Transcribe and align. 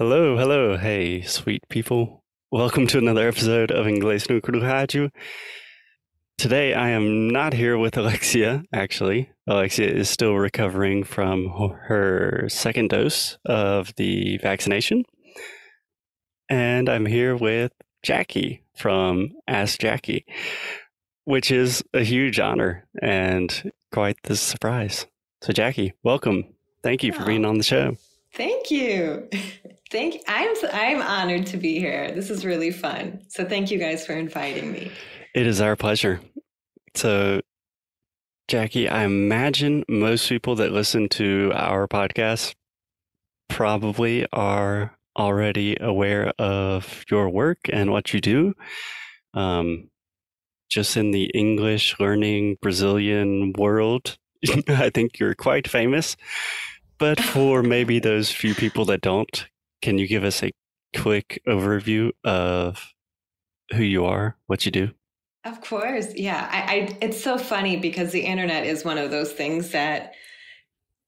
Hello, 0.00 0.34
hello, 0.38 0.78
hey, 0.78 1.20
sweet 1.20 1.68
people. 1.68 2.24
Welcome 2.50 2.86
to 2.86 2.96
another 2.96 3.28
episode 3.28 3.70
of 3.70 3.84
Inglês 3.84 4.30
no 4.30 4.40
Rádio. 4.40 5.10
Today 6.38 6.72
I 6.72 6.88
am 6.88 7.28
not 7.28 7.52
here 7.52 7.76
with 7.76 7.98
Alexia, 7.98 8.62
actually. 8.72 9.28
Alexia 9.46 9.88
is 9.88 10.08
still 10.08 10.36
recovering 10.36 11.04
from 11.04 11.48
her 11.50 12.46
second 12.48 12.88
dose 12.88 13.36
of 13.44 13.94
the 13.96 14.38
vaccination. 14.38 15.04
And 16.48 16.88
I'm 16.88 17.04
here 17.04 17.36
with 17.36 17.72
Jackie 18.02 18.64
from 18.74 19.32
Ask 19.46 19.80
Jackie, 19.80 20.24
which 21.24 21.50
is 21.50 21.84
a 21.92 22.04
huge 22.04 22.40
honor 22.40 22.86
and 23.02 23.70
quite 23.92 24.16
the 24.22 24.36
surprise. 24.36 25.04
So, 25.42 25.52
Jackie, 25.52 25.92
welcome. 26.02 26.54
Thank 26.82 27.02
you 27.04 27.12
for 27.12 27.26
being 27.26 27.44
on 27.44 27.58
the 27.58 27.64
show. 27.64 27.98
Thank 28.32 28.70
you. 28.70 29.28
Thank 29.90 30.22
I'm 30.28 30.54
I'm 30.72 31.02
honored 31.02 31.46
to 31.48 31.56
be 31.56 31.78
here. 31.78 32.12
This 32.12 32.30
is 32.30 32.44
really 32.44 32.70
fun. 32.70 33.22
So 33.28 33.44
thank 33.44 33.70
you 33.70 33.78
guys 33.78 34.06
for 34.06 34.12
inviting 34.12 34.70
me. 34.70 34.92
It 35.34 35.46
is 35.46 35.60
our 35.60 35.74
pleasure. 35.74 36.20
So 36.94 37.40
Jackie, 38.46 38.88
I 38.88 39.04
imagine 39.04 39.84
most 39.88 40.28
people 40.28 40.56
that 40.56 40.72
listen 40.72 41.08
to 41.10 41.52
our 41.54 41.88
podcast 41.88 42.54
probably 43.48 44.26
are 44.32 44.96
already 45.18 45.76
aware 45.80 46.32
of 46.38 47.04
your 47.10 47.28
work 47.28 47.58
and 47.72 47.90
what 47.90 48.14
you 48.14 48.20
do. 48.20 48.54
Um, 49.34 49.90
just 50.68 50.96
in 50.96 51.10
the 51.10 51.24
English 51.34 51.98
learning 51.98 52.58
Brazilian 52.62 53.52
world, 53.58 54.18
I 54.68 54.90
think 54.90 55.18
you're 55.18 55.34
quite 55.34 55.66
famous. 55.66 56.16
But 56.98 57.20
for 57.20 57.62
maybe 57.62 57.98
those 57.98 58.30
few 58.30 58.54
people 58.54 58.84
that 58.86 59.00
don't, 59.00 59.46
can 59.82 59.98
you 59.98 60.06
give 60.06 60.24
us 60.24 60.42
a 60.42 60.50
quick 60.96 61.40
overview 61.46 62.10
of 62.24 62.92
who 63.74 63.82
you 63.82 64.04
are, 64.04 64.36
what 64.46 64.64
you 64.64 64.72
do? 64.72 64.90
Of 65.44 65.60
course. 65.62 66.14
Yeah. 66.14 66.48
I, 66.50 66.58
I, 66.58 66.98
it's 67.00 67.22
so 67.22 67.38
funny 67.38 67.76
because 67.76 68.12
the 68.12 68.20
internet 68.20 68.66
is 68.66 68.84
one 68.84 68.98
of 68.98 69.10
those 69.10 69.32
things 69.32 69.70
that 69.70 70.12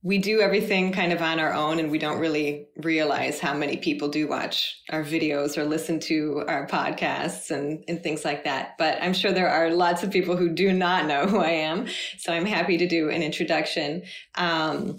we 0.04 0.18
do 0.18 0.40
everything 0.40 0.92
kind 0.92 1.12
of 1.12 1.22
on 1.22 1.38
our 1.38 1.52
own 1.52 1.78
and 1.78 1.90
we 1.90 1.98
don't 1.98 2.18
really 2.18 2.66
realize 2.78 3.38
how 3.38 3.54
many 3.54 3.76
people 3.76 4.08
do 4.08 4.26
watch 4.26 4.82
our 4.90 5.04
videos 5.04 5.56
or 5.56 5.64
listen 5.64 6.00
to 6.00 6.42
our 6.48 6.66
podcasts 6.66 7.52
and, 7.52 7.84
and 7.86 8.02
things 8.02 8.24
like 8.24 8.42
that. 8.42 8.76
But 8.78 9.00
I'm 9.00 9.12
sure 9.12 9.30
there 9.30 9.48
are 9.48 9.70
lots 9.70 10.02
of 10.02 10.10
people 10.10 10.36
who 10.36 10.48
do 10.48 10.72
not 10.72 11.06
know 11.06 11.26
who 11.26 11.38
I 11.38 11.50
am. 11.50 11.86
So 12.18 12.32
I'm 12.32 12.46
happy 12.46 12.78
to 12.78 12.88
do 12.88 13.10
an 13.10 13.22
introduction. 13.22 14.02
Um, 14.34 14.96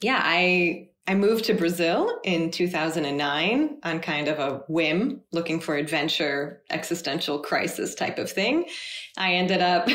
yeah, 0.00 0.20
I 0.22 0.90
I 1.08 1.16
moved 1.16 1.44
to 1.46 1.54
Brazil 1.54 2.20
in 2.22 2.52
2009 2.52 3.78
on 3.82 4.00
kind 4.00 4.28
of 4.28 4.38
a 4.38 4.62
whim, 4.68 5.20
looking 5.32 5.58
for 5.58 5.74
adventure, 5.74 6.62
existential 6.70 7.40
crisis 7.40 7.96
type 7.96 8.18
of 8.18 8.30
thing. 8.30 8.66
I 9.16 9.34
ended 9.34 9.60
up 9.60 9.88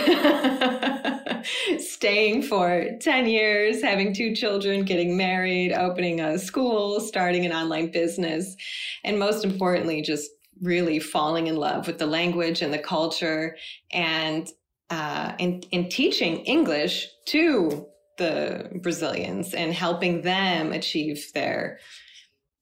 staying 1.79 2.41
for 2.41 2.87
10 2.99 3.25
years, 3.25 3.81
having 3.81 4.13
two 4.13 4.35
children, 4.35 4.83
getting 4.83 5.15
married, 5.15 5.71
opening 5.71 6.19
a 6.19 6.37
school, 6.37 6.99
starting 6.99 7.45
an 7.45 7.53
online 7.53 7.89
business, 7.89 8.57
and 9.05 9.17
most 9.17 9.45
importantly, 9.45 10.01
just 10.01 10.29
really 10.61 10.99
falling 10.99 11.47
in 11.47 11.55
love 11.55 11.87
with 11.87 11.99
the 11.99 12.07
language 12.07 12.61
and 12.61 12.73
the 12.73 12.79
culture 12.79 13.55
and 13.91 14.49
uh, 14.89 15.33
in, 15.39 15.61
in 15.71 15.87
teaching 15.87 16.39
English 16.39 17.07
to 17.27 17.87
the 18.17 18.69
Brazilians 18.81 19.53
and 19.53 19.73
helping 19.73 20.21
them 20.21 20.73
achieve 20.73 21.31
their 21.33 21.79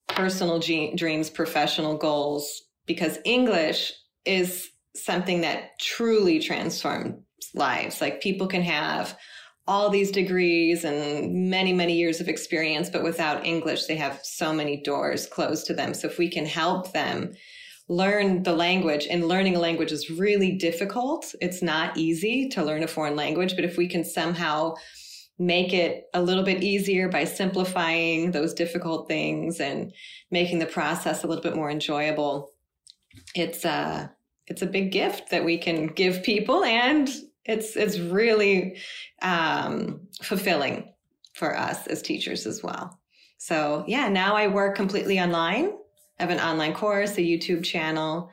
personal 0.07 0.59
dreams, 0.59 1.29
professional 1.29 1.97
goals, 1.97 2.63
because 2.85 3.17
English 3.25 3.93
is 4.25 4.69
something 4.95 5.41
that 5.41 5.79
truly 5.79 6.39
transforms 6.39 7.15
lives. 7.53 8.01
Like 8.01 8.21
people 8.21 8.47
can 8.47 8.61
have 8.61 9.17
all 9.67 9.89
these 9.89 10.11
degrees 10.11 10.83
and 10.83 11.49
many, 11.49 11.73
many 11.73 11.95
years 11.95 12.21
of 12.21 12.27
experience, 12.27 12.89
but 12.89 13.03
without 13.03 13.45
English, 13.45 13.85
they 13.85 13.95
have 13.95 14.19
so 14.23 14.53
many 14.53 14.81
doors 14.81 15.25
closed 15.25 15.65
to 15.65 15.73
them. 15.73 15.93
So 15.93 16.07
if 16.07 16.17
we 16.17 16.29
can 16.29 16.45
help 16.45 16.93
them 16.93 17.33
learn 17.87 18.43
the 18.43 18.53
language 18.53 19.07
and 19.09 19.27
learning 19.27 19.55
a 19.55 19.59
language 19.59 19.91
is 19.91 20.09
really 20.09 20.51
difficult. 20.53 21.33
It's 21.41 21.61
not 21.61 21.97
easy 21.97 22.49
to 22.49 22.63
learn 22.63 22.83
a 22.83 22.87
foreign 22.87 23.15
language, 23.15 23.55
but 23.55 23.65
if 23.65 23.77
we 23.77 23.87
can 23.87 24.03
somehow 24.03 24.73
make 25.37 25.73
it 25.73 26.05
a 26.13 26.21
little 26.21 26.43
bit 26.43 26.63
easier 26.63 27.09
by 27.09 27.25
simplifying 27.25 28.31
those 28.31 28.53
difficult 28.53 29.07
things 29.07 29.59
and 29.59 29.93
making 30.31 30.59
the 30.59 30.65
process 30.65 31.23
a 31.23 31.27
little 31.27 31.43
bit 31.43 31.55
more 31.55 31.69
enjoyable. 31.69 32.51
It's 33.33 33.65
a 33.65 33.69
uh, 33.69 34.07
it's 34.47 34.61
a 34.61 34.67
big 34.67 34.91
gift 34.91 35.31
that 35.31 35.43
we 35.43 35.57
can 35.57 35.87
give 35.87 36.23
people, 36.23 36.63
and 36.63 37.09
it's 37.45 37.75
it's 37.75 37.99
really 37.99 38.77
um, 39.21 40.01
fulfilling 40.21 40.93
for 41.33 41.57
us 41.57 41.87
as 41.87 42.01
teachers 42.01 42.45
as 42.45 42.63
well. 42.63 42.99
So 43.37 43.83
yeah, 43.87 44.07
now 44.07 44.35
I 44.35 44.47
work 44.47 44.75
completely 44.75 45.19
online. 45.19 45.73
I 46.19 46.23
have 46.23 46.29
an 46.29 46.39
online 46.39 46.73
course, 46.73 47.17
a 47.17 47.21
YouTube 47.21 47.63
channel, 47.63 48.31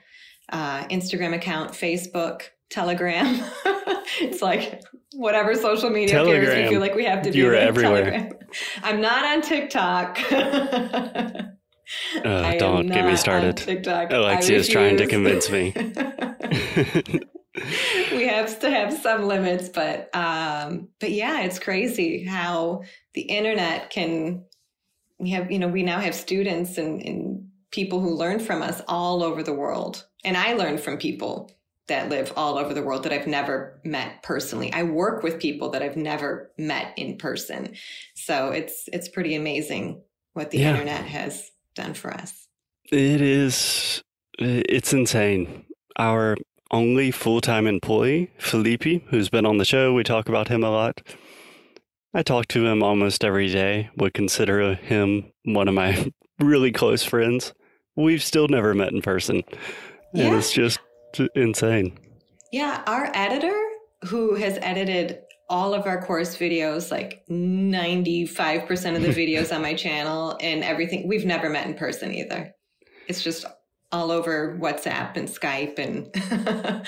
uh, 0.51 0.85
Instagram 0.89 1.35
account, 1.35 1.73
Facebook, 1.73 2.43
Telegram. 2.73 3.41
it's 4.21 4.43
like 4.43 4.83
whatever 5.13 5.55
social 5.55 5.91
media 5.91 6.17
Telegram. 6.17 6.43
appears, 6.43 6.65
we 6.65 6.71
feel 6.71 6.81
like 6.81 6.95
we 6.95 7.05
have 7.05 7.23
to 7.23 7.31
do. 7.31 7.39
You're 7.39 7.55
everywhere. 7.55 8.11
Telegram. 8.11 8.39
I'm 8.83 9.01
not 9.01 9.25
on 9.25 9.43
TikTok. 9.43 10.19
uh, 10.33 11.43
don't 12.25 12.87
get 12.87 13.07
me 13.07 13.17
started. 13.17 13.59
TikTok. 13.59 14.11
Alexia 14.11 14.57
is 14.57 14.69
trying 14.69 14.97
to 14.97 15.07
convince 15.07 15.51
me. 15.51 15.73
we 18.11 18.27
have 18.27 18.59
to 18.61 18.71
have 18.71 18.95
some 18.95 19.25
limits, 19.25 19.69
but 19.69 20.09
um, 20.17 20.89
but 20.99 21.11
yeah, 21.11 21.43
it's 21.43 21.59
crazy 21.59 22.25
how 22.25 22.83
the 23.15 23.23
internet 23.23 23.91
can. 23.91 24.45
We 25.19 25.31
have, 25.31 25.53
you 25.53 25.61
know, 25.61 25.69
we 25.69 25.85
now 25.85 26.01
have 26.01 26.17
students 26.17 26.79
and, 26.79 27.01
and 27.01 27.49
people 27.71 28.01
who 28.01 28.17
learn 28.17 28.41
from 28.41 28.61
us 28.61 28.83
all 28.89 29.23
over 29.23 29.45
the 29.45 29.55
world, 29.55 30.05
and 30.25 30.37
I 30.37 30.55
learn 30.55 30.79
from 30.79 30.97
people 30.97 31.49
that 31.89 32.09
live 32.09 32.33
all 32.37 32.59
over 32.59 32.75
the 32.75 32.83
world 32.83 33.03
that 33.05 33.13
I've 33.13 33.27
never 33.27 33.81
met 33.85 34.23
personally. 34.23 34.73
I 34.73 34.85
work 34.85 35.23
with 35.23 35.41
people 35.41 35.71
that 35.71 35.83
I've 35.83 35.97
never 35.97 36.51
met 36.57 36.95
in 36.97 37.19
person. 37.19 37.75
So 38.15 38.51
it's 38.51 38.89
it's 38.93 39.09
pretty 39.09 39.35
amazing 39.35 40.03
what 40.33 40.51
the 40.51 40.59
yeah. 40.59 40.71
internet 40.71 41.05
has 41.05 41.51
done 41.75 41.95
for 41.95 42.13
us. 42.13 42.47
It 42.91 43.21
is 43.21 44.03
it's 44.39 44.93
insane. 44.93 45.65
Our 45.99 46.37
only 46.71 47.11
full-time 47.11 47.67
employee, 47.67 48.33
Felipe, 48.39 49.05
who's 49.09 49.29
been 49.29 49.45
on 49.45 49.59
the 49.59 49.65
show, 49.65 49.93
we 49.93 50.03
talk 50.03 50.29
about 50.29 50.49
him 50.49 50.65
a 50.65 50.71
lot. 50.71 51.03
I 52.15 52.23
talk 52.23 52.49
to 52.49 52.67
him 52.67 52.83
almost 52.83 53.25
every 53.25 53.51
day, 53.51 53.91
would 53.97 54.15
consider 54.15 54.75
him 54.75 55.33
one 55.45 55.69
of 55.69 55.75
my 55.75 56.11
really 56.39 56.73
close 56.73 57.05
friends. 57.05 57.53
We've 57.95 58.23
still 58.23 58.49
never 58.49 58.75
met 58.75 58.93
in 58.93 59.03
person. 59.03 59.43
Yeah. 60.15 60.27
And 60.27 60.37
it's 60.37 60.53
just 60.53 60.79
insane. 61.35 61.99
Yeah, 62.53 62.83
our 62.87 63.11
editor, 63.15 63.59
who 64.05 64.35
has 64.35 64.59
edited 64.61 65.21
all 65.49 65.75
of 65.75 65.87
our 65.87 66.03
course 66.03 66.37
videos, 66.37 66.91
like 66.91 67.25
95% 67.29 68.97
of 68.97 69.03
the 69.03 69.09
videos 69.09 69.55
on 69.55 69.63
my 69.63 69.75
channel 69.75 70.37
and 70.41 70.63
everything, 70.63 71.09
we've 71.09 71.27
never 71.27 71.49
met 71.49 71.67
in 71.67 71.75
person 71.75 72.15
either. 72.15 72.55
It's 73.09 73.23
just 73.23 73.45
all 73.91 74.11
over 74.11 74.59
WhatsApp 74.59 75.17
and 75.17 75.29
Skype 75.29 75.79
and 75.79 76.11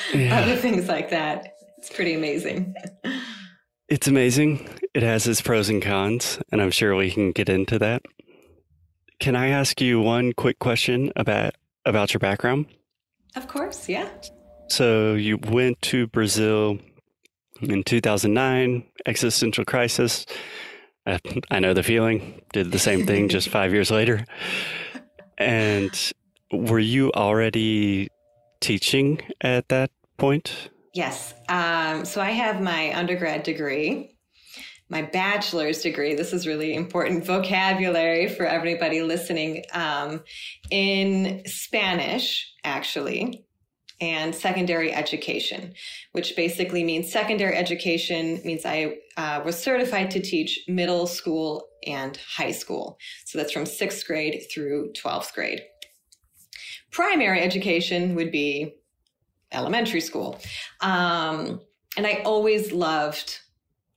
yeah. 0.15 0.41
other 0.41 0.57
things 0.57 0.89
like 0.89 1.11
that. 1.11 1.55
It's 1.79 1.91
pretty 1.91 2.15
amazing. 2.15 2.75
It's 3.89 4.09
amazing. 4.09 4.67
It 4.95 5.03
has 5.03 5.27
its 5.27 5.43
pros 5.43 5.69
and 5.69 5.83
cons, 5.83 6.39
and 6.51 6.63
I'm 6.63 6.71
sure 6.71 6.97
we 6.97 7.11
can 7.11 7.33
get 7.33 7.51
into 7.51 7.79
that. 7.81 8.03
Can 9.21 9.37
I 9.37 9.49
ask 9.49 9.81
you 9.81 10.01
one 10.01 10.33
quick 10.33 10.59
question 10.59 11.13
about 11.15 11.55
about 11.85 12.15
your 12.15 12.21
background? 12.21 12.67
Of 13.37 13.49
course, 13.49 13.89
yeah. 13.89 14.09
So 14.69 15.15
you 15.15 15.39
went 15.39 15.81
to 15.83 16.07
Brazil 16.07 16.79
in 17.61 17.83
2009, 17.83 18.85
existential 19.07 19.65
crisis. 19.65 20.27
I, 21.07 21.19
I 21.51 21.61
know 21.61 21.75
the 21.75 21.83
feeling. 21.83 22.43
Did 22.53 22.73
the 22.73 22.79
same 22.79 23.07
thing 23.07 23.29
just 23.29 23.49
five 23.49 23.73
years 23.73 23.91
later. 23.91 24.25
And 25.39 26.13
were 26.53 26.79
you 26.79 27.13
already 27.13 28.09
teaching 28.61 29.21
at 29.41 29.69
that 29.69 29.91
point? 30.17 30.71
Yes. 30.95 31.35
Um, 31.49 32.05
so 32.05 32.21
I 32.21 32.31
have 32.31 32.61
my 32.61 32.97
undergrad 32.97 33.43
degree, 33.43 34.14
my 34.89 35.03
bachelor's 35.03 35.83
degree. 35.83 36.15
This 36.15 36.33
is 36.33 36.47
really 36.47 36.75
important 36.75 37.25
vocabulary 37.25 38.29
for 38.29 38.47
everybody 38.47 39.03
listening 39.03 39.65
um, 39.73 40.23
in 40.71 41.43
Spanish 41.47 42.53
actually. 42.65 43.45
and 44.01 44.35
secondary 44.35 44.93
education, 44.93 45.73
which 46.13 46.35
basically 46.35 46.83
means 46.83 47.11
secondary 47.11 47.57
education 47.57 48.41
means 48.45 48.67
I 48.67 48.99
uh, 49.17 49.41
was 49.45 49.57
certified 49.57 50.11
to 50.11 50.21
teach 50.21 50.65
middle 50.67 51.07
school 51.07 51.69
and 51.87 52.19
high 52.37 52.51
school. 52.51 52.99
So 53.25 53.39
that's 53.39 53.53
from 53.53 53.67
sixth 53.67 54.07
grade 54.07 54.47
through 54.53 54.93
12th 54.93 55.33
grade. 55.33 55.63
Primary 56.91 57.41
education 57.41 58.15
would 58.17 58.33
be 58.33 58.75
elementary 59.53 60.01
school. 60.01 60.41
Um, 60.81 61.61
and 61.97 62.07
I 62.07 62.23
always 62.25 62.73
loved 62.73 63.39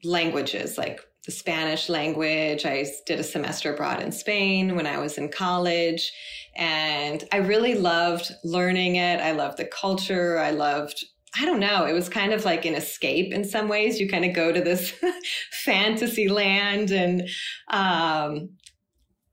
languages 0.03 0.77
like 0.77 1.01
the 1.25 1.31
Spanish 1.31 1.89
language. 1.89 2.65
I 2.65 2.85
did 3.05 3.19
a 3.19 3.23
semester 3.23 3.73
abroad 3.73 4.01
in 4.01 4.11
Spain 4.11 4.75
when 4.75 4.87
I 4.87 4.97
was 4.97 5.17
in 5.17 5.29
college. 5.29 6.11
And 6.55 7.23
I 7.31 7.37
really 7.37 7.75
loved 7.75 8.31
learning 8.43 8.95
it. 8.95 9.19
I 9.19 9.31
loved 9.31 9.57
the 9.57 9.65
culture. 9.65 10.39
I 10.39 10.51
loved 10.51 11.05
I 11.39 11.45
don't 11.45 11.59
know. 11.59 11.85
It 11.85 11.93
was 11.93 12.09
kind 12.09 12.33
of 12.33 12.45
like 12.45 12.65
an 12.65 12.73
escape 12.73 13.31
in 13.31 13.43
some 13.43 13.67
ways. 13.67 13.99
You 13.99 14.09
kind 14.09 14.25
of 14.25 14.33
go 14.33 14.51
to 14.51 14.61
this 14.61 14.93
fantasy 15.51 16.29
land 16.29 16.89
and 16.89 17.29
um, 17.67 18.49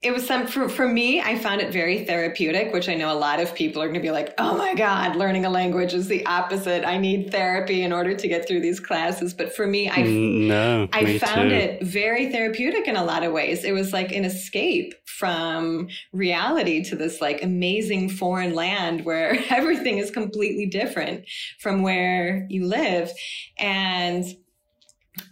it 0.04 0.12
was 0.12 0.26
some 0.26 0.46
for, 0.46 0.68
for 0.68 0.86
me 0.86 1.20
i 1.20 1.38
found 1.38 1.60
it 1.60 1.72
very 1.72 2.04
therapeutic 2.04 2.72
which 2.72 2.88
i 2.88 2.94
know 2.94 3.12
a 3.12 3.16
lot 3.16 3.40
of 3.40 3.54
people 3.54 3.80
are 3.82 3.86
going 3.86 3.94
to 3.94 4.00
be 4.00 4.10
like 4.10 4.34
oh 4.38 4.56
my 4.56 4.74
god 4.74 5.16
learning 5.16 5.44
a 5.44 5.50
language 5.50 5.94
is 5.94 6.08
the 6.08 6.24
opposite. 6.26 6.86
I 6.86 6.98
need 6.98 7.30
therapy 7.30 7.82
in 7.82 7.92
order 7.92 8.14
to 8.14 8.28
get 8.28 8.46
through 8.46 8.60
these 8.60 8.80
classes. 8.80 9.32
But 9.32 9.54
for 9.54 9.66
me 9.66 9.88
i 9.88 10.02
mm, 10.02 10.48
no, 10.48 10.88
i 10.92 11.02
me 11.02 11.18
found 11.18 11.50
too. 11.50 11.56
it 11.56 11.82
very 11.82 12.30
therapeutic 12.30 12.86
in 12.86 12.96
a 12.96 13.04
lot 13.04 13.22
of 13.24 13.32
ways. 13.32 13.64
It 13.64 13.72
was 13.72 13.92
like 13.92 14.12
an 14.12 14.24
escape 14.24 14.94
from 15.06 15.88
reality 16.12 16.82
to 16.84 16.96
this 16.96 17.20
like 17.20 17.42
amazing 17.42 18.10
foreign 18.10 18.54
land 18.54 19.04
where 19.04 19.38
everything 19.50 19.98
is 19.98 20.10
completely 20.10 20.66
different 20.66 21.24
from 21.60 21.82
where 21.82 22.46
you 22.50 22.66
live. 22.66 23.10
And 23.58 24.24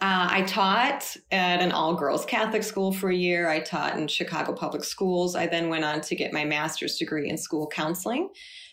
uh, 0.00 0.28
I 0.30 0.42
taught 0.42 1.16
at 1.32 1.60
an 1.60 1.72
all 1.72 1.94
girls 1.94 2.24
Catholic 2.24 2.62
school 2.62 2.92
for 2.92 3.10
a 3.10 3.14
year. 3.14 3.48
I 3.48 3.60
taught 3.60 3.98
in 3.98 4.06
Chicago 4.06 4.52
public 4.52 4.84
schools. 4.84 5.34
I 5.34 5.46
then 5.46 5.68
went 5.68 5.84
on 5.84 6.00
to 6.02 6.14
get 6.14 6.32
my 6.32 6.44
master's 6.44 6.98
degree 6.98 7.28
in 7.28 7.36
school 7.36 7.66
counseling, 7.66 8.30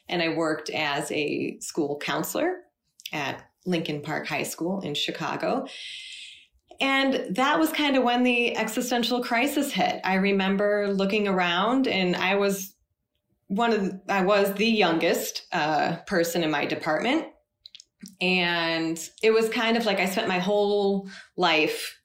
and 0.08 0.22
I 0.22 0.30
worked 0.30 0.70
as 0.70 1.12
a 1.12 1.58
school 1.62 1.98
counselor 1.98 2.58
at 3.12 3.44
Lincoln 3.66 4.02
Park 4.02 4.28
High 4.28 4.44
School 4.44 4.82
in 4.82 4.94
Chicago. 4.94 5.66
And 6.80 7.36
that 7.36 7.60
was 7.60 7.72
kind 7.72 7.98
of 7.98 8.04
when 8.04 8.24
the 8.24 8.56
existential 8.56 9.22
crisis 9.22 9.72
hit. 9.72 10.00
I 10.04 10.16
remember 10.16 10.94
looking 10.94 11.28
around, 11.28 11.88
and 11.88 12.16
I 12.16 12.36
was 12.36 12.76
one 13.48 13.74
of 13.74 13.84
the, 13.84 14.02
I 14.08 14.24
was 14.24 14.54
the 14.54 14.68
youngest 14.68 15.48
uh, 15.52 15.98
person 16.06 16.44
in 16.44 16.52
my 16.52 16.66
department 16.66 17.26
and 18.22 19.10
it 19.22 19.32
was 19.32 19.50
kind 19.50 19.78
of 19.78 19.86
like 19.86 20.00
I 20.00 20.06
spent 20.06 20.28
my 20.28 20.40
whole 20.40 21.10
life 21.38 21.98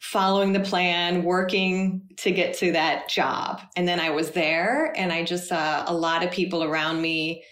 following 0.00 0.52
the 0.52 0.60
plan, 0.60 1.24
working 1.24 2.02
to 2.18 2.30
get 2.30 2.56
to 2.58 2.72
that 2.72 3.08
job. 3.08 3.60
And 3.76 3.88
then 3.88 3.98
I 3.98 4.10
was 4.10 4.30
there 4.30 4.92
and 4.96 5.12
I 5.12 5.24
just 5.24 5.48
saw 5.48 5.84
a 5.86 5.92
lot 5.92 6.24
of 6.24 6.30
people 6.30 6.62
around 6.62 7.00
me 7.00 7.42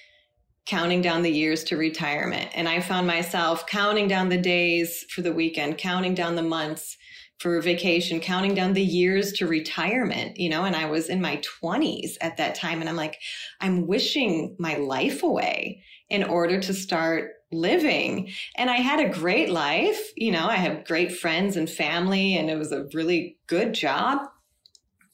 counting 0.66 1.02
down 1.02 1.22
the 1.22 1.32
years 1.32 1.64
to 1.64 1.76
retirement. 1.76 2.50
And 2.54 2.68
I 2.68 2.80
found 2.80 3.06
myself 3.06 3.66
counting 3.66 4.08
down 4.08 4.28
the 4.28 4.38
days 4.38 5.04
for 5.10 5.20
the 5.20 5.32
weekend, 5.32 5.78
counting 5.78 6.14
down 6.14 6.36
the 6.36 6.42
months 6.42 6.96
for 7.38 7.60
vacation, 7.60 8.20
counting 8.20 8.54
down 8.54 8.72
the 8.72 8.82
years 8.82 9.32
to 9.32 9.46
retirement, 9.46 10.38
you 10.38 10.48
know, 10.48 10.64
and 10.64 10.76
I 10.76 10.86
was 10.86 11.08
in 11.08 11.20
my 11.20 11.42
20s 11.62 12.12
at 12.20 12.36
that 12.36 12.54
time. 12.54 12.80
And 12.80 12.88
I'm 12.88 12.96
like, 12.96 13.18
I'm 13.60 13.86
wishing 13.86 14.56
my 14.58 14.76
life 14.76 15.22
away 15.22 15.82
in 16.08 16.22
order 16.22 16.60
to 16.60 16.72
start 16.72 17.32
living. 17.54 18.30
And 18.56 18.70
I 18.70 18.76
had 18.76 19.00
a 19.00 19.08
great 19.08 19.50
life. 19.50 20.00
You 20.16 20.32
know, 20.32 20.46
I 20.46 20.56
have 20.56 20.84
great 20.84 21.16
friends 21.16 21.56
and 21.56 21.68
family, 21.68 22.36
and 22.36 22.50
it 22.50 22.58
was 22.58 22.72
a 22.72 22.86
really 22.92 23.38
good 23.46 23.72
job. 23.72 24.20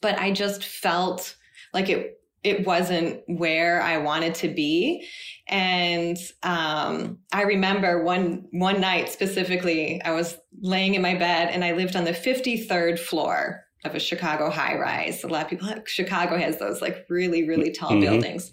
But 0.01 0.19
I 0.19 0.31
just 0.31 0.63
felt 0.63 1.35
like 1.73 1.89
it 1.89 2.17
it 2.43 2.65
wasn't 2.65 3.21
where 3.27 3.81
I 3.81 3.99
wanted 3.99 4.33
to 4.35 4.47
be. 4.47 5.07
And 5.47 6.17
um, 6.41 7.19
I 7.31 7.43
remember 7.43 8.03
one 8.03 8.47
one 8.51 8.81
night 8.81 9.09
specifically, 9.09 10.01
I 10.01 10.11
was 10.11 10.37
laying 10.61 10.95
in 10.95 11.01
my 11.01 11.15
bed 11.15 11.49
and 11.51 11.63
I 11.63 11.73
lived 11.73 11.95
on 11.95 12.03
the 12.03 12.11
53rd 12.11 12.99
floor 12.99 13.65
of 13.83 13.95
a 13.95 13.99
Chicago 13.99 14.49
high 14.49 14.77
rise. 14.77 15.23
A 15.23 15.27
lot 15.27 15.43
of 15.43 15.49
people, 15.49 15.69
Chicago 15.85 16.37
has 16.37 16.57
those 16.59 16.81
like 16.81 17.05
really, 17.09 17.47
really 17.47 17.71
tall 17.71 17.91
mm-hmm. 17.91 18.01
buildings. 18.01 18.51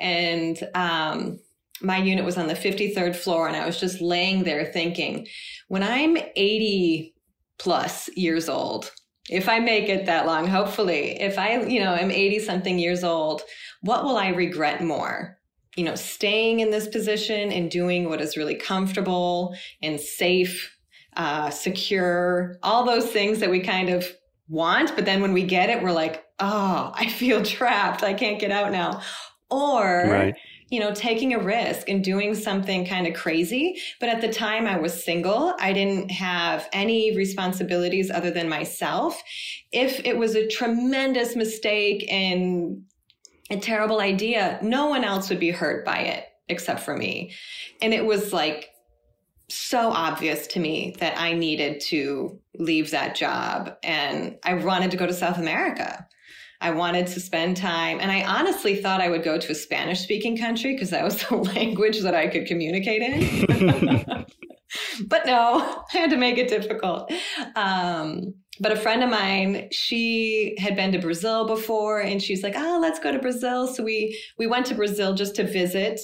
And 0.00 0.58
um, 0.74 1.38
my 1.82 1.98
unit 1.98 2.24
was 2.24 2.38
on 2.38 2.46
the 2.46 2.54
53rd 2.54 3.16
floor 3.16 3.48
and 3.48 3.56
I 3.56 3.66
was 3.66 3.78
just 3.78 4.00
laying 4.00 4.44
there 4.44 4.64
thinking, 4.64 5.26
when 5.68 5.82
I'm 5.82 6.16
80 6.16 7.14
plus 7.58 8.08
years 8.16 8.48
old, 8.48 8.90
if 9.28 9.48
I 9.48 9.58
make 9.58 9.88
it 9.88 10.06
that 10.06 10.26
long, 10.26 10.46
hopefully, 10.46 11.20
if 11.20 11.38
I, 11.38 11.62
you 11.62 11.80
know, 11.80 11.94
am 11.94 12.10
80 12.10 12.40
something 12.40 12.78
years 12.78 13.04
old, 13.04 13.42
what 13.82 14.04
will 14.04 14.16
I 14.16 14.28
regret 14.28 14.82
more? 14.82 15.38
You 15.76 15.84
know, 15.84 15.94
staying 15.94 16.60
in 16.60 16.70
this 16.70 16.88
position 16.88 17.52
and 17.52 17.70
doing 17.70 18.08
what 18.08 18.20
is 18.20 18.36
really 18.36 18.56
comfortable 18.56 19.56
and 19.80 19.98
safe, 19.98 20.76
uh, 21.16 21.50
secure, 21.50 22.58
all 22.62 22.84
those 22.84 23.06
things 23.06 23.38
that 23.38 23.50
we 23.50 23.60
kind 23.60 23.88
of 23.88 24.06
want. 24.48 24.94
But 24.94 25.04
then 25.04 25.22
when 25.22 25.32
we 25.32 25.44
get 25.44 25.70
it, 25.70 25.82
we're 25.82 25.92
like, 25.92 26.24
oh, 26.40 26.92
I 26.94 27.08
feel 27.08 27.42
trapped. 27.44 28.02
I 28.02 28.14
can't 28.14 28.40
get 28.40 28.50
out 28.50 28.72
now. 28.72 29.02
Or, 29.50 30.06
right 30.08 30.34
you 30.72 30.80
know, 30.80 30.90
taking 30.94 31.34
a 31.34 31.38
risk 31.38 31.90
and 31.90 32.02
doing 32.02 32.34
something 32.34 32.86
kind 32.86 33.06
of 33.06 33.12
crazy. 33.12 33.78
But 34.00 34.08
at 34.08 34.22
the 34.22 34.32
time 34.32 34.66
I 34.66 34.78
was 34.78 35.04
single, 35.04 35.54
I 35.60 35.74
didn't 35.74 36.10
have 36.10 36.66
any 36.72 37.14
responsibilities 37.14 38.10
other 38.10 38.30
than 38.30 38.48
myself. 38.48 39.22
If 39.70 40.00
it 40.06 40.16
was 40.16 40.34
a 40.34 40.48
tremendous 40.48 41.36
mistake 41.36 42.10
and 42.10 42.84
a 43.50 43.58
terrible 43.58 44.00
idea, 44.00 44.58
no 44.62 44.86
one 44.86 45.04
else 45.04 45.28
would 45.28 45.38
be 45.38 45.50
hurt 45.50 45.84
by 45.84 45.98
it 45.98 46.24
except 46.48 46.80
for 46.80 46.96
me. 46.96 47.34
And 47.82 47.92
it 47.92 48.06
was 48.06 48.32
like 48.32 48.70
so 49.50 49.90
obvious 49.90 50.46
to 50.46 50.58
me 50.58 50.96
that 51.00 51.20
I 51.20 51.34
needed 51.34 51.82
to 51.82 52.40
leave 52.58 52.92
that 52.92 53.14
job 53.14 53.76
and 53.82 54.38
I 54.42 54.54
wanted 54.54 54.90
to 54.92 54.96
go 54.96 55.06
to 55.06 55.12
South 55.12 55.36
America. 55.36 56.08
I 56.62 56.70
wanted 56.70 57.08
to 57.08 57.20
spend 57.20 57.56
time. 57.56 57.98
And 58.00 58.10
I 58.10 58.22
honestly 58.22 58.76
thought 58.76 59.00
I 59.00 59.10
would 59.10 59.24
go 59.24 59.36
to 59.36 59.52
a 59.52 59.54
Spanish 59.54 60.00
speaking 60.00 60.38
country 60.38 60.72
because 60.72 60.90
that 60.90 61.04
was 61.04 61.22
the 61.28 61.36
language 61.36 62.00
that 62.00 62.14
I 62.14 62.28
could 62.28 62.46
communicate 62.46 63.02
in. 63.02 64.26
but 65.06 65.26
no, 65.26 65.84
I 65.92 65.98
had 65.98 66.10
to 66.10 66.16
make 66.16 66.38
it 66.38 66.48
difficult. 66.48 67.12
Um, 67.56 68.34
but 68.60 68.70
a 68.70 68.76
friend 68.76 69.02
of 69.02 69.10
mine, 69.10 69.68
she 69.72 70.54
had 70.58 70.76
been 70.76 70.92
to 70.92 71.00
Brazil 71.00 71.46
before 71.46 72.00
and 72.00 72.22
she's 72.22 72.44
like, 72.44 72.54
oh, 72.56 72.78
let's 72.80 73.00
go 73.00 73.10
to 73.10 73.18
Brazil. 73.18 73.66
So 73.66 73.82
we, 73.82 74.18
we 74.38 74.46
went 74.46 74.66
to 74.66 74.74
Brazil 74.74 75.14
just 75.14 75.34
to 75.36 75.44
visit. 75.44 76.00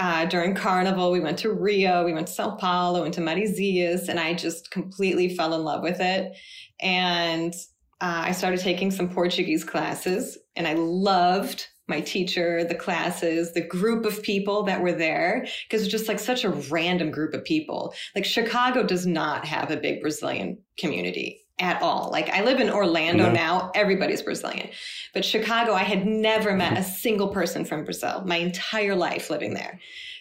Uh, 0.00 0.24
during 0.24 0.56
Carnival, 0.56 1.12
we 1.12 1.20
went 1.20 1.38
to 1.38 1.52
Rio, 1.52 2.04
we 2.04 2.12
went 2.12 2.26
to 2.26 2.32
Sao 2.32 2.56
Paulo, 2.56 3.02
went 3.02 3.14
to 3.14 3.20
Marizias, 3.20 4.08
and 4.08 4.18
I 4.18 4.34
just 4.34 4.72
completely 4.72 5.36
fell 5.36 5.54
in 5.54 5.62
love 5.62 5.84
with 5.84 6.00
it. 6.00 6.36
And 6.80 7.54
uh, 8.00 8.22
I 8.26 8.32
started 8.32 8.60
taking 8.60 8.90
some 8.90 9.08
Portuguese 9.08 9.64
classes 9.64 10.38
and 10.56 10.66
I 10.66 10.74
loved 10.74 11.68
my 11.86 12.00
teacher, 12.00 12.64
the 12.64 12.74
classes, 12.74 13.52
the 13.52 13.60
group 13.66 14.06
of 14.06 14.22
people 14.22 14.62
that 14.64 14.80
were 14.80 14.92
there, 14.92 15.46
because 15.68 15.82
it's 15.82 15.90
just 15.90 16.08
like 16.08 16.18
such 16.18 16.44
a 16.44 16.50
random 16.50 17.10
group 17.10 17.34
of 17.34 17.44
people. 17.44 17.94
Like 18.14 18.24
Chicago 18.24 18.82
does 18.82 19.06
not 19.06 19.44
have 19.44 19.70
a 19.70 19.76
big 19.76 20.00
Brazilian 20.00 20.58
community 20.78 21.44
at 21.58 21.80
all. 21.82 22.10
Like 22.10 22.30
I 22.30 22.42
live 22.42 22.58
in 22.58 22.70
Orlando 22.70 23.26
no. 23.26 23.32
now, 23.32 23.70
everybody's 23.74 24.22
Brazilian. 24.22 24.70
But 25.12 25.24
Chicago, 25.24 25.72
I 25.74 25.84
had 25.84 26.06
never 26.06 26.54
met 26.54 26.78
a 26.78 26.82
single 26.82 27.28
person 27.28 27.64
from 27.64 27.84
Brazil 27.84 28.24
my 28.26 28.36
entire 28.36 28.96
life 28.96 29.30
living 29.30 29.54
there 29.54 29.78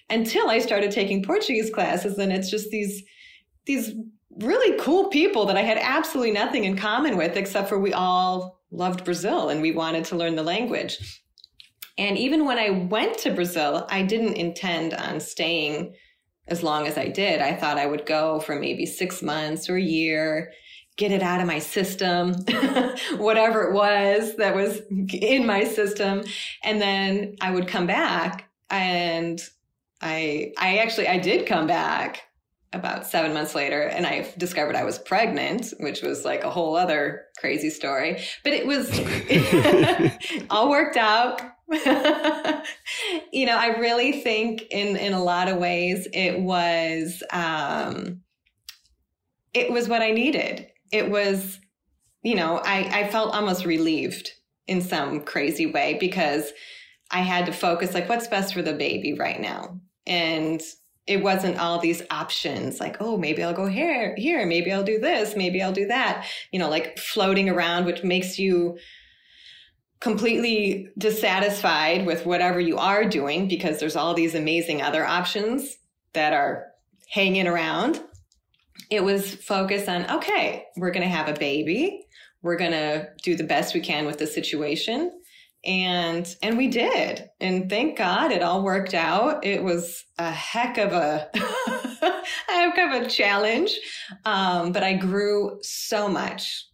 until 0.09 0.49
I 0.49 0.59
started 0.59 0.91
taking 0.91 1.23
Portuguese 1.23 1.69
classes. 1.69 2.17
And 2.17 2.31
it's 2.31 2.49
just 2.49 2.69
these, 2.69 3.03
these 3.65 3.93
really 4.37 4.79
cool 4.79 5.09
people 5.09 5.45
that 5.45 5.57
I 5.57 5.61
had 5.61 5.77
absolutely 5.77 6.31
nothing 6.31 6.63
in 6.63 6.77
common 6.77 7.17
with, 7.17 7.37
except 7.37 7.69
for 7.69 7.79
we 7.79 7.93
all 7.93 8.61
loved 8.71 9.05
Brazil 9.05 9.49
and 9.49 9.61
we 9.61 9.71
wanted 9.71 10.05
to 10.05 10.15
learn 10.15 10.35
the 10.35 10.43
language. 10.43 11.21
And 11.97 12.17
even 12.17 12.45
when 12.45 12.57
I 12.57 12.69
went 12.71 13.17
to 13.19 13.31
Brazil, 13.31 13.85
I 13.89 14.01
didn't 14.01 14.33
intend 14.33 14.93
on 14.93 15.19
staying 15.19 15.95
as 16.47 16.63
long 16.63 16.87
as 16.87 16.97
I 16.97 17.07
did. 17.07 17.41
I 17.41 17.53
thought 17.55 17.77
I 17.77 17.85
would 17.85 18.05
go 18.05 18.39
for 18.39 18.59
maybe 18.59 18.85
six 18.85 19.21
months 19.21 19.69
or 19.69 19.77
a 19.77 19.81
year, 19.81 20.51
get 20.97 21.11
it 21.11 21.21
out 21.21 21.39
of 21.39 21.47
my 21.47 21.59
system, 21.59 22.33
whatever 23.17 23.63
it 23.63 23.73
was 23.73 24.35
that 24.37 24.55
was 24.55 24.81
in 24.89 25.45
my 25.45 25.63
system. 25.63 26.23
And 26.63 26.81
then 26.81 27.35
I 27.41 27.51
would 27.51 27.67
come 27.67 27.87
back 27.87 28.49
and 28.69 29.39
I, 30.01 30.51
I 30.57 30.79
actually, 30.79 31.07
I 31.07 31.19
did 31.19 31.45
come 31.45 31.67
back 31.67 32.23
about 32.73 33.05
seven 33.05 33.33
months 33.33 33.55
later 33.55 33.83
and 33.83 34.05
I 34.05 34.27
discovered 34.37 34.75
I 34.75 34.83
was 34.83 34.99
pregnant, 34.99 35.73
which 35.79 36.01
was 36.01 36.25
like 36.25 36.43
a 36.43 36.49
whole 36.49 36.75
other 36.75 37.25
crazy 37.37 37.69
story. 37.69 38.21
But 38.43 38.53
it 38.53 38.65
was 38.65 38.89
all 40.49 40.69
worked 40.69 40.97
out. 40.97 41.41
you 43.31 43.45
know, 43.45 43.57
I 43.57 43.77
really 43.79 44.21
think 44.21 44.63
in 44.71 44.95
in 44.97 45.13
a 45.13 45.23
lot 45.23 45.47
of 45.47 45.57
ways 45.57 46.07
it 46.13 46.39
was 46.39 47.23
um 47.31 48.21
it 49.53 49.71
was 49.71 49.87
what 49.87 50.01
I 50.01 50.11
needed. 50.11 50.67
It 50.91 51.09
was, 51.09 51.59
you 52.23 52.35
know, 52.35 52.57
I, 52.57 53.01
I 53.01 53.07
felt 53.09 53.33
almost 53.33 53.65
relieved 53.65 54.31
in 54.67 54.81
some 54.81 55.21
crazy 55.21 55.65
way 55.65 55.97
because 55.99 56.51
I 57.11 57.19
had 57.19 57.45
to 57.45 57.53
focus 57.53 57.93
like 57.93 58.09
what's 58.09 58.27
best 58.27 58.53
for 58.53 58.61
the 58.61 58.73
baby 58.73 59.13
right 59.13 59.39
now. 59.39 59.79
And 60.07 60.61
it 61.05 61.21
wasn't 61.21 61.59
all 61.59 61.79
these 61.79 62.01
options 62.09 62.79
like, 62.79 62.97
oh, 63.01 63.17
maybe 63.17 63.43
I'll 63.43 63.53
go 63.53 63.65
here, 63.65 64.15
here, 64.15 64.45
maybe 64.45 64.71
I'll 64.71 64.83
do 64.83 64.99
this, 64.99 65.35
maybe 65.35 65.61
I'll 65.61 65.73
do 65.73 65.87
that, 65.87 66.25
you 66.51 66.59
know, 66.59 66.69
like 66.69 66.97
floating 66.97 67.49
around, 67.49 67.85
which 67.85 68.03
makes 68.03 68.39
you 68.39 68.77
completely 69.99 70.89
dissatisfied 70.97 72.05
with 72.05 72.25
whatever 72.25 72.59
you 72.59 72.77
are 72.77 73.05
doing 73.05 73.47
because 73.47 73.79
there's 73.79 73.95
all 73.95 74.13
these 74.13 74.35
amazing 74.35 74.81
other 74.81 75.05
options 75.05 75.77
that 76.13 76.33
are 76.33 76.67
hanging 77.09 77.47
around. 77.47 78.01
It 78.89 79.03
was 79.03 79.35
focused 79.35 79.89
on, 79.89 80.09
okay, 80.09 80.65
we're 80.77 80.91
going 80.91 81.07
to 81.07 81.15
have 81.15 81.27
a 81.27 81.39
baby. 81.39 82.05
We're 82.41 82.57
going 82.57 82.71
to 82.71 83.09
do 83.23 83.35
the 83.35 83.45
best 83.45 83.73
we 83.73 83.79
can 83.79 84.05
with 84.05 84.19
the 84.19 84.27
situation 84.27 85.11
and 85.65 86.35
and 86.41 86.57
we 86.57 86.67
did. 86.67 87.29
And 87.39 87.69
thank 87.69 87.97
god 87.97 88.31
it 88.31 88.43
all 88.43 88.63
worked 88.63 88.93
out. 88.93 89.45
It 89.45 89.63
was 89.63 90.03
a 90.17 90.31
heck 90.31 90.77
of 90.77 90.91
a 90.93 91.29
heck 92.47 92.77
of 92.77 93.01
a 93.01 93.09
challenge. 93.09 93.77
Um, 94.25 94.71
but 94.71 94.83
i 94.83 94.93
grew 94.93 95.59
so 95.61 96.07
much 96.07 96.65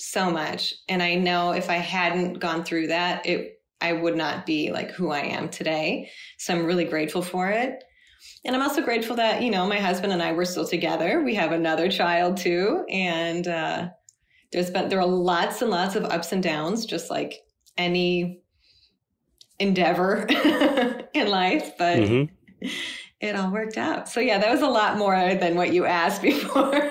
so 0.00 0.30
much. 0.30 0.74
And 0.88 1.02
i 1.02 1.14
know 1.14 1.52
if 1.52 1.68
i 1.68 1.76
hadn't 1.76 2.34
gone 2.34 2.64
through 2.64 2.88
that 2.88 3.26
it 3.26 3.60
i 3.80 3.92
would 3.92 4.16
not 4.16 4.46
be 4.46 4.70
like 4.72 4.90
who 4.92 5.10
i 5.10 5.20
am 5.20 5.48
today. 5.48 6.10
So 6.38 6.54
i'm 6.54 6.64
really 6.64 6.84
grateful 6.84 7.22
for 7.22 7.50
it. 7.50 7.84
And 8.44 8.56
i'm 8.56 8.62
also 8.62 8.82
grateful 8.82 9.16
that 9.16 9.42
you 9.42 9.50
know 9.50 9.66
my 9.66 9.78
husband 9.78 10.12
and 10.12 10.22
i 10.22 10.32
were 10.32 10.46
still 10.46 10.66
together. 10.66 11.22
We 11.22 11.34
have 11.34 11.52
another 11.52 11.90
child 11.90 12.38
too. 12.38 12.84
And 12.88 13.46
uh, 13.46 13.88
there's 14.52 14.70
been 14.70 14.88
there 14.88 15.00
are 15.00 15.06
lots 15.06 15.60
and 15.60 15.70
lots 15.70 15.96
of 15.96 16.04
ups 16.04 16.32
and 16.32 16.42
downs 16.42 16.86
just 16.86 17.10
like 17.10 17.42
any 17.78 18.42
endeavor 19.58 20.26
in 21.14 21.28
life, 21.28 21.72
but 21.78 21.98
mm-hmm. 21.98 22.68
it 23.20 23.36
all 23.36 23.50
worked 23.50 23.78
out. 23.78 24.08
So 24.08 24.20
yeah, 24.20 24.38
that 24.38 24.50
was 24.50 24.62
a 24.62 24.68
lot 24.68 24.98
more 24.98 25.34
than 25.34 25.54
what 25.56 25.72
you 25.72 25.86
asked 25.86 26.22
before. 26.28 26.90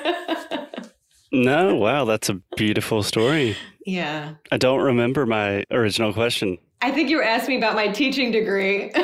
no, 1.32 1.76
wow, 1.76 2.06
that's 2.06 2.30
a 2.30 2.36
beautiful 2.56 3.04
story. 3.04 3.56
Yeah. 3.86 4.34
I 4.52 4.58
don't 4.58 4.82
remember 4.82 5.26
my 5.26 5.64
original 5.72 6.14
question. 6.14 6.58
I 6.82 6.92
think 6.92 7.10
you 7.10 7.18
were 7.18 7.24
asking 7.24 7.56
me 7.56 7.58
about 7.58 7.76
my 7.76 7.88
teaching 7.88 8.32
degree. 8.32 8.92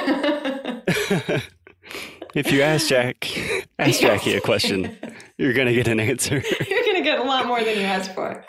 if 2.36 2.52
you 2.52 2.62
ask 2.62 2.88
Jack, 2.88 3.28
ask 3.80 4.00
Jackie 4.00 4.36
a 4.36 4.42
question, 4.42 4.96
you're 5.38 5.54
going 5.54 5.68
to 5.68 5.74
get 5.74 5.88
an 5.88 6.00
answer. 6.00 6.44
you're 6.70 6.84
going 6.84 6.98
to 6.98 7.02
get 7.02 7.18
a 7.20 7.24
lot 7.24 7.48
more 7.48 7.64
than 7.64 7.80
you 7.80 7.84
asked 7.84 8.14
for. 8.14 8.46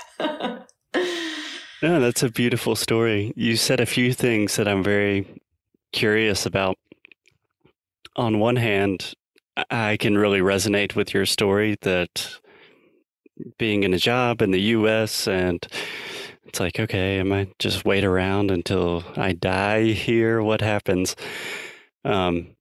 No, 1.85 2.01
that's 2.01 2.23
a 2.23 2.31
beautiful 2.31 2.77
story. 2.77 3.31
You 3.37 3.57
said 3.57 3.79
a 3.79 3.85
few 3.85 4.15
things 4.15 4.57
that 4.57 4.67
I'm 4.67 4.83
very 4.83 5.27
curious 5.93 6.47
about. 6.47 6.79
On 8.17 8.39
one 8.39 8.57
hand, 8.57 9.13
I 9.71 9.99
can 9.99 10.17
really 10.17 10.39
resonate 10.39 10.97
with 10.97 11.13
your 11.13 11.27
story 11.27 11.77
that 11.83 12.39
being 13.59 13.83
in 13.83 13.93
a 13.93 13.99
job 13.99 14.41
in 14.41 14.51
the 14.51 14.63
US 14.63 15.29
and 15.29 15.63
it's 16.47 16.59
like, 16.59 16.81
okay, 16.81 17.19
am 17.19 17.35
I 17.35 17.49
just 17.59 17.85
wait 17.85 18.03
around 18.03 18.51
until 18.51 19.05
I 19.19 19.33
die 19.33 19.89
here? 19.89 20.43
What 20.43 20.63
happens? 20.63 21.15
Um, 22.03 22.57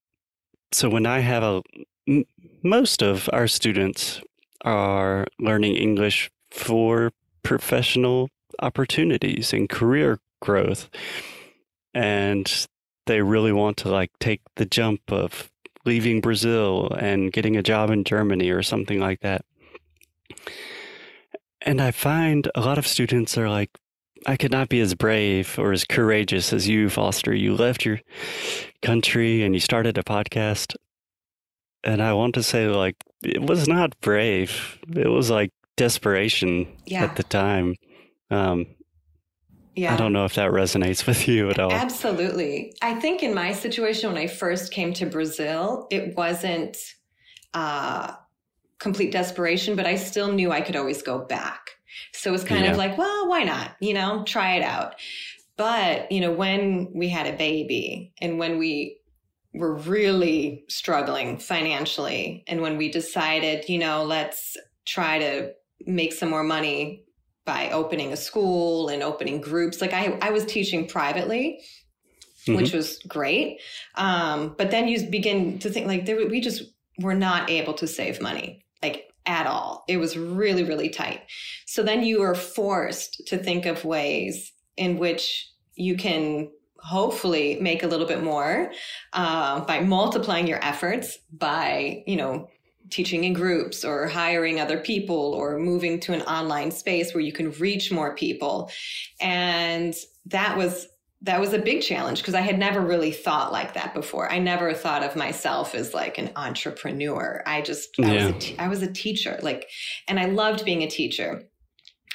so 0.74 0.90
when 0.90 1.06
I 1.06 1.20
have 1.20 1.44
a, 1.44 1.62
m- 2.10 2.26
most 2.62 3.02
of 3.02 3.30
our 3.32 3.48
students 3.48 4.20
are 4.66 5.26
learning 5.40 5.78
English 5.78 6.30
for 6.52 7.14
professional 7.42 8.28
opportunities 8.60 9.54
and 9.54 9.70
career 9.70 10.20
growth. 10.42 10.90
And 11.94 12.68
they 13.06 13.22
really 13.22 13.52
want 13.52 13.78
to 13.78 13.90
like 13.90 14.12
take 14.20 14.42
the 14.56 14.66
jump 14.66 15.02
of 15.12 15.52
leaving 15.86 16.22
Brazil 16.22 16.92
and 17.00 17.32
getting 17.32 17.58
a 17.58 17.64
job 17.64 17.90
in 17.90 18.04
Germany 18.04 18.50
or 18.50 18.64
something 18.64 19.00
like 19.00 19.20
that. 19.22 19.46
And 21.62 21.82
I 21.82 21.92
find 21.92 22.50
a 22.56 22.62
lot 22.62 22.78
of 22.78 22.88
students 22.88 23.38
are 23.38 23.50
like, 23.50 23.70
I 24.26 24.38
could 24.38 24.52
not 24.52 24.70
be 24.70 24.80
as 24.80 24.96
brave 24.96 25.58
or 25.60 25.74
as 25.74 25.84
courageous 25.84 26.54
as 26.54 26.68
you, 26.68 26.90
Foster. 26.90 27.34
You 27.34 27.56
left 27.56 27.86
your 27.86 28.00
country 28.82 29.44
and 29.44 29.54
you 29.54 29.60
started 29.60 29.98
a 29.98 30.04
podcast. 30.04 30.76
And 31.84 32.02
I 32.02 32.14
want 32.14 32.36
to 32.36 32.44
say, 32.44 32.68
like, 32.68 32.96
it 33.24 33.42
was 33.42 33.68
not 33.68 34.00
brave. 34.00 34.80
It 34.96 35.10
was 35.10 35.30
like 35.30 35.52
desperation 35.76 36.68
yeah. 36.86 37.04
at 37.04 37.18
the 37.18 37.24
time. 37.24 37.76
Um, 38.34 38.68
yeah. 39.76 39.94
I 39.94 39.98
don't 39.98 40.14
know 40.14 40.26
if 40.26 40.36
that 40.36 40.52
resonates 40.52 41.08
with 41.08 41.28
you 41.28 41.50
at 41.50 41.60
all. 41.60 41.72
Absolutely. 41.72 42.76
I 42.82 42.96
think 42.96 43.24
in 43.24 43.34
my 43.34 43.54
situation, 43.54 44.12
when 44.12 44.22
I 44.22 44.28
first 44.28 44.72
came 44.72 44.94
to 44.94 45.06
Brazil, 45.06 45.88
it 45.90 46.16
wasn't 46.16 46.78
uh, 47.54 48.14
complete 48.80 49.12
desperation, 49.12 49.76
but 49.76 49.86
I 49.86 49.96
still 49.96 50.32
knew 50.32 50.52
I 50.52 50.62
could 50.62 50.76
always 50.76 51.02
go 51.02 51.20
back. 51.20 51.72
So 52.14 52.30
it 52.30 52.34
was 52.34 52.44
kind 52.44 52.66
yeah. 52.66 52.72
of 52.72 52.78
like, 52.78 52.98
well, 52.98 53.28
why 53.28 53.44
not? 53.44 53.72
You 53.80 53.94
know, 53.94 54.24
try 54.26 54.56
it 54.56 54.64
out. 54.64 54.96
But, 55.58 56.12
you 56.12 56.22
know, 56.22 56.32
when 56.32 56.92
we 56.94 57.10
had 57.10 57.28
a 57.28 57.38
baby 57.38 58.14
and 58.20 58.40
when 58.40 58.58
we 58.58 58.98
were 59.54 59.76
really 59.76 60.66
struggling 60.68 61.38
financially, 61.38 62.44
and 62.48 62.62
when 62.62 62.78
we 62.78 62.92
decided, 62.92 63.70
you 63.70 63.78
know, 63.78 64.04
let's 64.04 64.58
try 64.86 65.20
to 65.20 65.54
make 65.86 66.14
some 66.14 66.30
more 66.30 66.44
money 66.44 67.04
by 67.46 67.70
opening 67.72 68.14
a 68.14 68.18
school 68.18 68.90
and 68.90 69.04
opening 69.04 69.42
groups. 69.42 69.82
Like 69.82 69.94
I, 69.94 70.18
I 70.22 70.32
was 70.32 70.46
teaching 70.46 70.88
privately, 70.88 71.62
mm-hmm. 72.46 72.56
which 72.56 72.74
was 72.74 73.00
great. 73.08 73.60
Um, 73.96 74.56
but 74.58 74.72
then 74.72 74.88
you 74.88 75.10
begin 75.10 75.60
to 75.60 75.70
think 75.70 75.88
like 75.88 76.06
there, 76.06 76.28
we 76.28 76.42
just 76.42 76.64
were 77.00 77.16
not 77.16 77.50
able 77.50 77.74
to 77.74 77.88
save 77.88 78.22
money, 78.22 78.66
like 78.82 79.10
at 79.26 79.48
all. 79.48 79.84
It 79.88 79.98
was 79.98 80.18
really, 80.18 80.64
really 80.64 80.90
tight. 80.90 81.22
So 81.66 81.84
then 81.84 82.04
you 82.04 82.22
are 82.22 82.36
forced 82.36 83.28
to 83.28 83.38
think 83.38 83.66
of 83.66 83.86
ways 83.86 84.52
in 84.78 84.98
which 84.98 85.50
you 85.76 85.98
can 85.98 86.50
hopefully 86.84 87.58
make 87.62 87.84
a 87.84 87.88
little 87.88 88.06
bit 88.06 88.22
more 88.22 88.72
uh, 89.14 89.62
by 89.62 89.80
multiplying 89.80 90.48
your 90.48 90.64
efforts 90.64 91.18
by 91.32 92.04
you 92.06 92.18
know 92.18 92.50
teaching 92.90 93.24
in 93.24 93.34
groups 93.34 93.84
or 93.84 94.08
hiring 94.08 94.60
other 94.60 94.78
people 94.78 95.34
or 95.34 95.58
moving 95.58 96.00
to 96.02 96.14
an 96.14 96.22
online 96.24 96.72
space 96.72 97.14
where 97.14 97.22
you 97.22 97.34
can 97.34 97.52
reach 97.52 97.92
more 97.92 98.16
people. 98.16 98.70
And 99.20 99.94
that 100.28 100.58
was 100.58 100.88
that 101.24 101.40
was 101.40 101.54
a 101.54 101.60
big 101.60 101.82
challenge 101.82 102.20
because 102.20 102.36
I 102.36 102.42
had 102.42 102.60
never 102.60 102.82
really 102.82 103.12
thought 103.12 103.54
like 103.54 103.76
that 103.76 103.94
before. 103.94 104.30
I 104.30 104.40
never 104.40 104.74
thought 104.74 105.04
of 105.04 105.16
myself 105.16 105.74
as 105.74 105.94
like 105.94 106.18
an 106.18 106.32
entrepreneur. 106.36 107.42
I 107.46 107.62
just 107.62 107.98
I, 108.04 108.14
was, 108.14 108.24
a 108.26 108.34
t- 108.34 108.60
I 108.60 108.68
was 108.68 108.82
a 108.82 108.92
teacher, 108.92 109.40
like, 109.42 109.70
and 110.10 110.20
I 110.20 110.26
loved 110.26 110.66
being 110.66 110.84
a 110.84 110.90
teacher. 110.90 111.44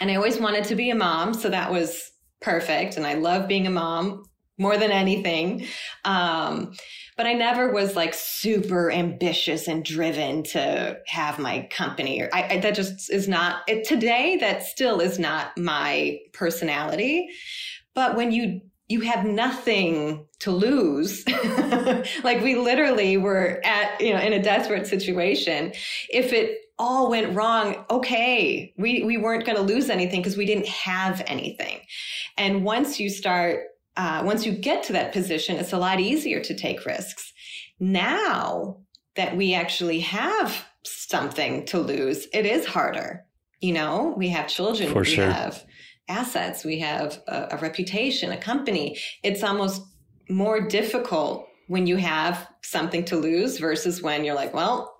And 0.00 0.10
I 0.10 0.16
always 0.16 0.38
wanted 0.38 0.64
to 0.64 0.75
be 0.75 0.90
a 0.90 0.94
mom, 0.94 1.32
so 1.32 1.48
that 1.48 1.72
was 1.72 2.12
perfect. 2.40 2.98
And 2.98 3.06
I 3.06 3.14
love 3.14 3.48
being 3.48 3.66
a 3.66 3.70
mom 3.70 4.25
more 4.58 4.76
than 4.76 4.90
anything. 4.90 5.66
Um, 6.04 6.74
but 7.16 7.26
I 7.26 7.32
never 7.32 7.72
was 7.72 7.96
like 7.96 8.14
super 8.14 8.90
ambitious 8.90 9.66
and 9.66 9.84
driven 9.84 10.42
to 10.44 10.98
have 11.06 11.38
my 11.38 11.68
company. 11.70 12.22
I, 12.22 12.48
I, 12.50 12.58
that 12.58 12.74
just 12.74 13.12
is 13.12 13.28
not 13.28 13.62
it, 13.68 13.86
today. 13.86 14.36
That 14.36 14.62
still 14.62 15.00
is 15.00 15.18
not 15.18 15.56
my 15.58 16.18
personality. 16.32 17.28
But 17.94 18.16
when 18.16 18.32
you 18.32 18.60
you 18.90 19.00
have 19.02 19.26
nothing 19.26 20.26
to 20.38 20.50
lose, 20.50 21.26
like 22.24 22.42
we 22.42 22.54
literally 22.54 23.16
were 23.16 23.60
at 23.64 24.00
you 24.00 24.14
know 24.14 24.20
in 24.20 24.32
a 24.32 24.42
desperate 24.42 24.86
situation. 24.86 25.72
If 26.08 26.32
it 26.32 26.58
all 26.78 27.10
went 27.10 27.34
wrong, 27.34 27.84
okay, 27.90 28.72
we 28.78 29.02
we 29.02 29.18
weren't 29.18 29.44
going 29.44 29.56
to 29.56 29.62
lose 29.62 29.90
anything 29.90 30.20
because 30.20 30.36
we 30.36 30.46
didn't 30.46 30.68
have 30.68 31.22
anything. 31.26 31.80
And 32.36 32.64
once 32.64 33.00
you 33.00 33.10
start 33.10 33.64
uh, 33.98 34.22
once 34.24 34.46
you 34.46 34.52
get 34.52 34.84
to 34.84 34.92
that 34.92 35.12
position, 35.12 35.56
it's 35.56 35.72
a 35.72 35.78
lot 35.78 35.98
easier 35.98 36.40
to 36.40 36.54
take 36.54 36.86
risks. 36.86 37.32
Now 37.80 38.78
that 39.16 39.36
we 39.36 39.54
actually 39.54 40.00
have 40.00 40.64
something 40.84 41.66
to 41.66 41.80
lose, 41.80 42.28
it 42.32 42.46
is 42.46 42.64
harder. 42.64 43.26
You 43.60 43.72
know, 43.72 44.14
we 44.16 44.28
have 44.28 44.46
children, 44.46 44.92
For 44.92 45.00
we 45.00 45.06
sure. 45.16 45.28
have 45.28 45.64
assets, 46.08 46.64
we 46.64 46.78
have 46.78 47.20
a, 47.26 47.48
a 47.50 47.56
reputation, 47.58 48.30
a 48.30 48.36
company. 48.36 48.96
It's 49.24 49.42
almost 49.42 49.82
more 50.30 50.60
difficult 50.60 51.48
when 51.66 51.88
you 51.88 51.96
have 51.96 52.48
something 52.62 53.04
to 53.06 53.16
lose 53.16 53.58
versus 53.58 54.00
when 54.00 54.24
you're 54.24 54.36
like, 54.36 54.54
well, 54.54 54.96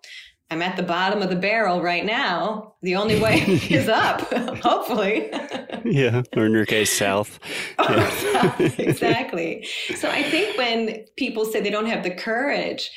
I'm 0.51 0.63
at 0.63 0.77
the 0.77 0.83
bottom 0.83 1.21
of 1.21 1.29
the 1.29 1.37
barrel 1.37 1.83
right 1.83 2.05
now. 2.05 2.75
The 2.83 2.97
only 2.97 3.21
way 3.21 3.41
is 3.71 3.89
up, 3.89 4.21
hopefully. 4.63 5.31
yeah, 5.85 6.23
or 6.37 6.47
in 6.47 6.53
your 6.53 6.67
case, 6.67 6.97
south. 6.97 7.39
Yeah. 7.79 8.55
Oh, 8.61 8.73
exactly. 8.79 9.67
So 9.97 10.11
I 10.11 10.23
think 10.23 10.57
when 10.59 11.07
people 11.17 11.45
say 11.45 11.61
they 11.61 11.71
don't 11.71 11.87
have 11.87 12.03
the 12.03 12.11
courage, 12.11 12.91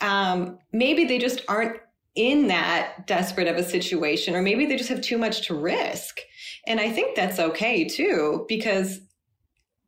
um, 0.00 0.58
maybe 0.72 1.04
they 1.04 1.18
just 1.18 1.42
aren't 1.48 1.78
in 2.14 2.48
that 2.48 3.06
desperate 3.06 3.46
of 3.46 3.56
a 3.56 3.62
situation, 3.62 4.34
or 4.34 4.42
maybe 4.42 4.66
they 4.66 4.76
just 4.76 4.88
have 4.88 5.00
too 5.00 5.18
much 5.18 5.46
to 5.46 5.54
risk. 5.54 6.18
And 6.66 6.80
I 6.80 6.90
think 6.90 7.14
that's 7.14 7.38
okay 7.38 7.84
too, 7.84 8.44
because 8.48 9.00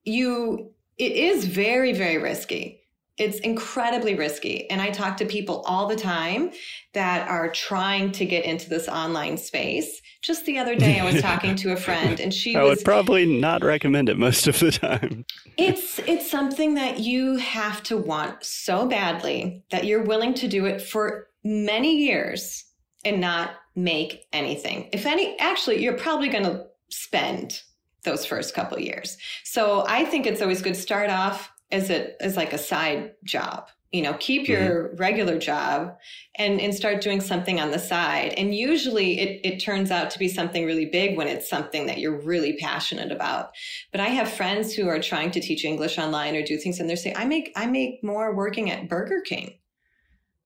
you, 0.05 0.73
it 0.99 1.13
is 1.13 1.47
very, 1.47 1.93
very 1.93 2.19
risky 2.19 2.78
it's 3.19 3.39
incredibly 3.41 4.15
risky. 4.15 4.69
And 4.71 4.81
I 4.81 4.91
talk 4.91 5.17
to 5.19 5.27
people 5.27 5.63
all 5.67 5.87
the 5.87 5.97
time 5.97 6.53
that 6.95 7.29
are 7.29 7.51
trying 7.51 8.13
to 8.13 8.25
get 8.25 8.45
into 8.45 8.69
this 8.69 8.89
online 8.89 9.37
space. 9.37 10.01
Just 10.23 10.47
the 10.47 10.59
other 10.59 10.75
day, 10.75 11.01
I 11.01 11.05
was 11.05 11.21
talking 11.23 11.57
to 11.57 11.73
a 11.73 11.77
friend 11.77 12.21
and 12.21 12.33
she 12.33 12.57
I 12.57 12.63
was, 12.63 12.79
would 12.79 12.85
probably 12.85 13.27
not 13.27 13.63
recommend 13.63 14.09
it 14.09 14.19
most 14.19 14.47
of 14.47 14.59
the 14.59 14.71
time. 14.71 15.25
It's 15.57 15.99
it's 16.01 16.31
something 16.31 16.75
that 16.75 17.01
you 17.01 17.37
have 17.37 17.83
to 17.85 17.97
want 17.97 18.45
so 18.45 18.87
badly 18.87 19.65
that 19.71 19.85
you're 19.85 20.05
willing 20.05 20.35
to 20.35 20.49
do 20.49 20.67
it 20.67 20.81
for 20.81 21.29
many 21.45 21.97
years 21.97 22.65
and 23.05 23.21
not 23.21 23.51
make 23.75 24.27
anything. 24.33 24.89
If 24.93 25.07
any, 25.07 25.39
actually, 25.39 25.83
you're 25.83 25.97
probably 25.97 26.29
going 26.29 26.45
to 26.45 26.67
spend 26.91 27.63
those 28.05 28.25
first 28.25 28.55
couple 28.55 28.79
years. 28.79 29.17
So 29.45 29.85
I 29.87 30.05
think 30.05 30.27
it's 30.27 30.41
always 30.43 30.63
good 30.63 30.75
to 30.75 30.81
start 30.81 31.11
off 31.11 31.51
as 31.71 31.91
a 31.91 32.23
as 32.23 32.37
like 32.37 32.53
a 32.53 32.59
side 32.59 33.15
job 33.25 33.69
you 33.93 34.03
know 34.03 34.15
keep 34.15 34.43
mm-hmm. 34.43 34.53
your 34.53 34.95
regular 34.97 35.39
job 35.39 35.97
and 36.37 36.61
and 36.61 36.75
start 36.75 37.01
doing 37.01 37.21
something 37.21 37.61
on 37.61 37.71
the 37.71 37.79
side 37.79 38.35
and 38.37 38.55
usually 38.55 39.19
it 39.19 39.41
it 39.45 39.59
turns 39.59 39.91
out 39.91 40.11
to 40.11 40.19
be 40.19 40.29
something 40.29 40.67
really 40.67 40.87
big 40.87 41.17
when 41.17 41.27
it's 41.27 41.49
something 41.49 41.87
that 41.87 41.99
you're 41.99 42.21
really 42.21 42.55
passionate 42.59 43.11
about 43.11 43.51
but 43.91 44.01
i 44.01 44.09
have 44.09 44.31
friends 44.31 44.75
who 44.75 44.89
are 44.89 45.01
trying 45.01 45.31
to 45.31 45.41
teach 45.41 45.65
english 45.65 45.99
online 45.99 46.37
or 46.37 46.43
do 46.43 46.59
things 46.59 46.81
and 46.81 46.89
they're 46.89 46.97
saying 46.97 47.17
i 47.17 47.25
make 47.25 47.53
i 47.57 47.67
make 47.67 48.03
more 48.05 48.35
working 48.35 48.71
at 48.71 48.89
burger 48.89 49.21
king 49.21 49.59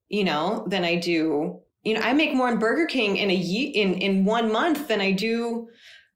you 0.08 0.24
know 0.24 0.64
than 0.68 0.84
i 0.84 0.94
do 0.94 1.60
you 1.82 1.94
know 1.94 2.00
i 2.00 2.12
make 2.12 2.34
more 2.34 2.48
in 2.48 2.58
burger 2.58 2.86
king 2.86 3.16
in 3.16 3.30
a 3.30 3.34
in 3.34 3.94
in 3.94 4.24
one 4.24 4.52
month 4.52 4.86
than 4.86 5.00
i 5.00 5.10
do 5.10 5.68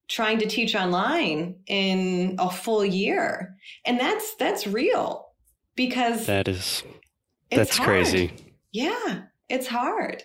trying 0.08 0.38
to 0.38 0.46
teach 0.46 0.74
online 0.74 1.56
in 1.66 2.36
a 2.38 2.50
full 2.50 2.84
year. 2.84 3.56
And 3.84 3.98
that's 3.98 4.34
that's 4.36 4.66
real 4.66 5.28
because 5.74 6.26
that 6.26 6.48
is 6.48 6.82
that's 7.50 7.78
crazy. 7.78 8.32
Yeah, 8.72 9.22
it's 9.48 9.66
hard. 9.66 10.22